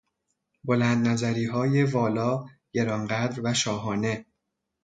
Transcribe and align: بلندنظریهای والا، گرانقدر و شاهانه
بلندنظریهای 0.63 1.83
والا، 1.83 2.45
گرانقدر 2.73 3.41
و 3.43 3.53
شاهانه 3.53 4.25